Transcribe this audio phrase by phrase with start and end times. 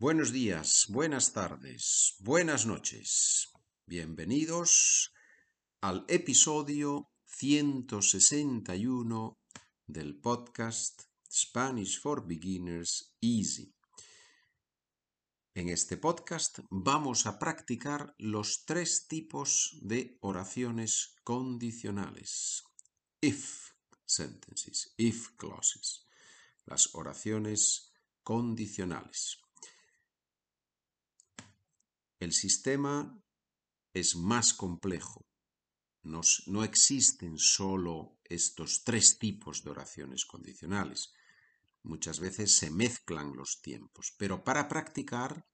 [0.00, 3.50] Buenos días, buenas tardes, buenas noches.
[3.84, 5.12] Bienvenidos
[5.80, 9.40] al episodio 161
[9.88, 13.74] del podcast Spanish for Beginners Easy.
[15.56, 22.62] En este podcast vamos a practicar los tres tipos de oraciones condicionales.
[23.20, 23.70] If
[24.06, 26.06] sentences, if clauses.
[26.66, 27.90] Las oraciones
[28.22, 29.40] condicionales.
[32.20, 33.22] El sistema
[33.94, 35.24] es más complejo.
[36.02, 41.12] no existen solo estos tres tipos de oraciones condicionales.
[41.82, 45.46] Muchas veces se mezclan los tiempos, pero para practicar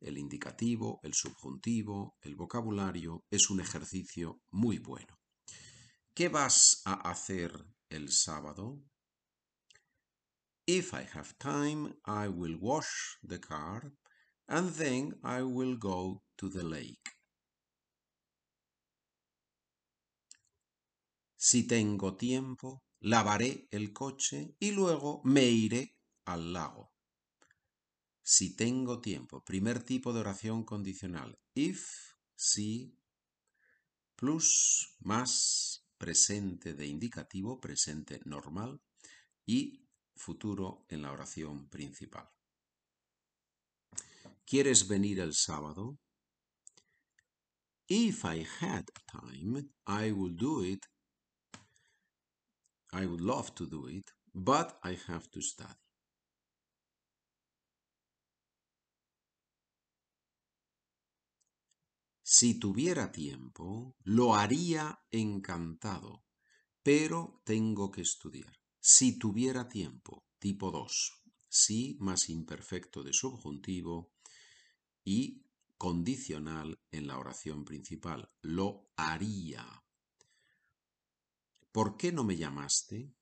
[0.00, 5.18] el indicativo, el subjuntivo, el vocabulario es un ejercicio muy bueno.
[6.14, 7.52] ¿Qué vas a hacer
[7.90, 8.82] el sábado?
[10.66, 13.92] If I have time, I will wash the car
[14.48, 17.10] and then I will go to the lake.
[21.36, 26.92] Si tengo tiempo, lavaré el coche y luego me iré al lago.
[28.22, 31.38] Si tengo tiempo, primer tipo de oración condicional.
[31.54, 32.98] If, si,
[34.16, 38.82] plus, más, presente de indicativo, presente normal
[39.46, 42.28] y futuro en la oración principal.
[44.48, 45.98] ¿Quieres venir el sábado?
[47.86, 50.86] If I had time, I would do it.
[52.90, 55.74] I would love to do it, but I have to study.
[62.22, 66.24] Si tuviera tiempo, lo haría encantado,
[66.82, 68.58] pero tengo que estudiar.
[68.80, 71.22] Si tuviera tiempo, tipo 2.
[71.50, 74.17] Si más imperfecto de subjuntivo
[75.08, 75.42] y
[75.78, 78.30] condicional en la oración principal.
[78.42, 79.64] Lo haría.
[81.72, 83.14] ¿Por qué no me llamaste?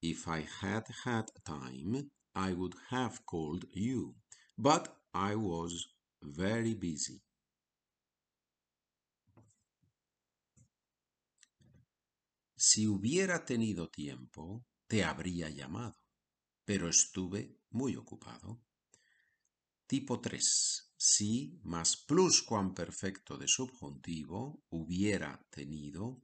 [0.00, 4.16] If I had had time, I would have called you,
[4.56, 5.88] but I was
[6.22, 7.20] very busy.
[12.56, 15.98] Si hubiera tenido tiempo, te habría llamado,
[16.64, 18.60] pero estuve muy ocupado.
[19.86, 20.92] Tipo 3.
[20.96, 26.22] Si más pluscuamperfecto de subjuntivo hubiera tenido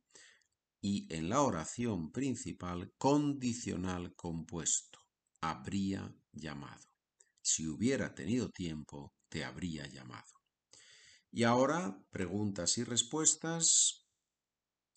[0.81, 4.99] y en la oración principal condicional compuesto
[5.41, 6.85] habría llamado.
[7.41, 10.33] Si hubiera tenido tiempo, te habría llamado.
[11.31, 14.07] Y ahora preguntas y respuestas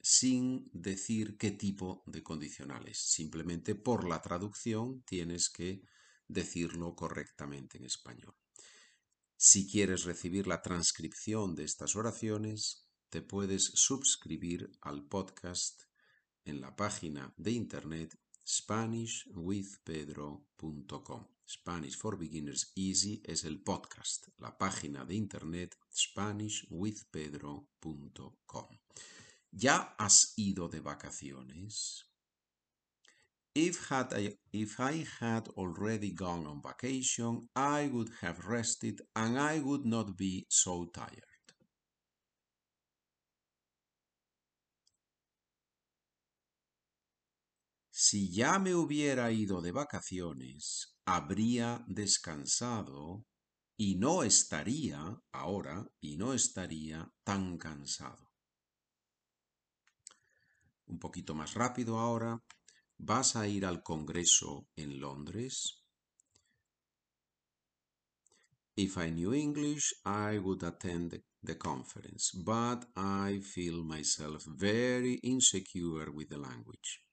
[0.02, 2.98] sin decir qué tipo de condicionales.
[2.98, 5.82] Simplemente por la traducción tienes que
[6.28, 8.36] decirlo correctamente en español.
[9.36, 15.84] Si quieres recibir la transcripción de estas oraciones, te puedes suscribir al podcast
[16.44, 21.28] en la página de internet SpanishWithPedro.com.
[21.50, 28.68] Spanish for Beginners Easy es el podcast, la página de internet SpanishWithPedro.com.
[29.52, 32.08] ¿Ya has ido de vacaciones?
[33.58, 39.40] If, had I, if I had already gone on vacation, I would have rested and
[39.40, 41.24] I would not be so tired.
[47.90, 53.26] Si ya me hubiera ido de vacaciones, habría descansado
[53.76, 58.30] y no estaría ahora y no estaría tan cansado.
[60.86, 62.40] Un poquito más rápido ahora.
[63.00, 65.84] ¿Vas a ir al Congreso en Londres?
[68.76, 76.12] If I knew English, I would attend the conference, but I feel myself very insecure
[76.12, 77.04] with the language.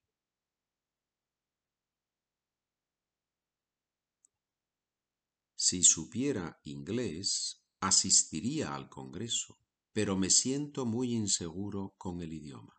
[5.54, 9.58] Si supiera inglés, asistiría al Congreso,
[9.92, 12.74] pero me siento muy inseguro con el idioma.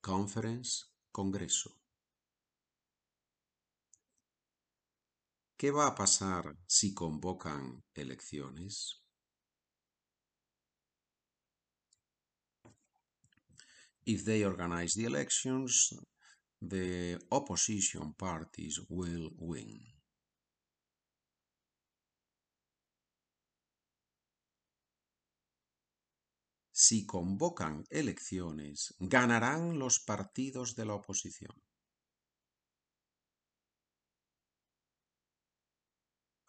[0.00, 1.83] Conference, Congreso.
[5.56, 9.04] ¿Qué va a pasar si convocan elecciones?
[14.04, 15.94] If they organize the elections,
[16.60, 19.80] the opposition parties will win.
[26.72, 31.63] Si convocan elecciones, ganarán los partidos de la oposición.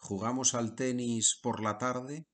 [0.08, 2.28] ¿Jugamos al tenis por la tarde?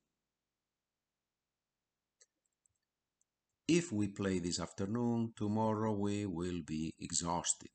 [3.65, 7.71] If we play this afternoon, tomorrow we will be exhausted.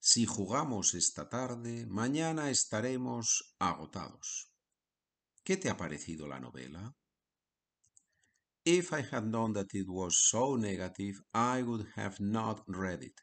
[0.00, 4.50] Si jugamos esta tarde, mañana estaremos agotados.
[5.44, 6.96] ¿Qué te ha parecido la novela?
[8.70, 13.18] If I had known that it was so negative, I would have not read it.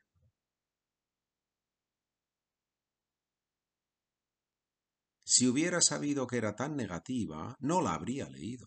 [5.24, 8.66] Si hubiera sabido que era tan negativa, no la habría leído.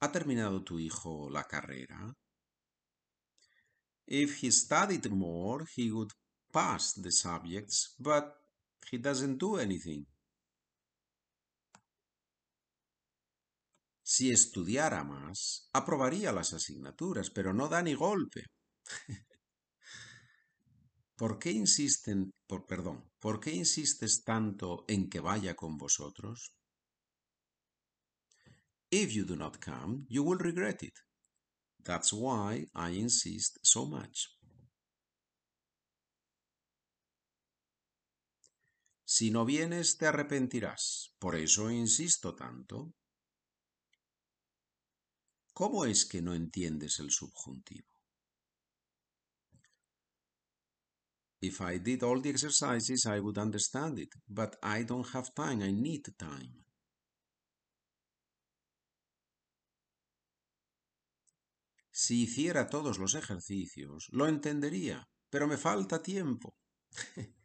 [0.00, 2.14] ¿Ha terminado tu hijo la carrera?
[4.06, 6.12] If he studied more, he would
[6.50, 8.24] pass the subjects, but
[8.90, 10.06] he doesn't do anything.
[14.10, 18.44] Si estudiara más, aprobaría las asignaturas, pero no da ni golpe.
[21.14, 26.54] ¿Por qué insisten, por, perdón, por qué insistes tanto en que vaya con vosotros?
[28.90, 30.94] If you do not come, you will regret it.
[31.84, 34.28] That's why I insist so much.
[39.04, 41.12] Si no vienes, te arrepentirás.
[41.18, 42.94] Por eso insisto tanto.
[45.58, 48.00] ¿Cómo es que no entiendes el subjuntivo?
[51.40, 55.64] If I did all the exercises, I would understand it, but I don't have time,
[55.64, 56.64] I need time.
[61.90, 66.54] Si hiciera todos los ejercicios, lo entendería, pero me falta tiempo.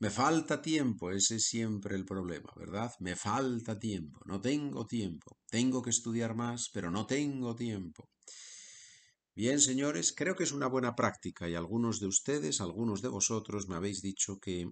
[0.00, 2.92] me falta tiempo, ese es siempre el problema, ¿verdad?
[2.98, 5.38] Me falta tiempo, no tengo tiempo.
[5.48, 8.10] Tengo que estudiar más, pero no tengo tiempo.
[9.36, 13.68] Bien, señores, creo que es una buena práctica y algunos de ustedes, algunos de vosotros
[13.68, 14.68] me habéis dicho que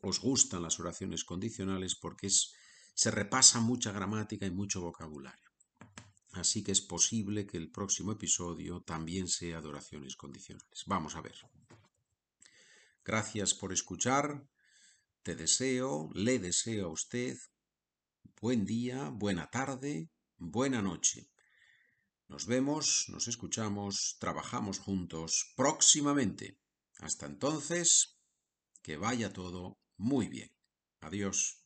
[0.00, 2.52] os gustan las oraciones condicionales porque es,
[2.94, 5.50] se repasa mucha gramática y mucho vocabulario.
[6.32, 10.82] Así que es posible que el próximo episodio también sea de oraciones condicionales.
[10.86, 11.36] Vamos a ver.
[13.04, 14.48] Gracias por escuchar.
[15.22, 17.36] Te deseo, le deseo a usted
[18.40, 21.30] buen día, buena tarde, buena noche.
[22.28, 26.58] Nos vemos, nos escuchamos, trabajamos juntos próximamente.
[26.98, 28.18] Hasta entonces,
[28.82, 30.50] que vaya todo muy bien.
[31.00, 31.63] Adiós.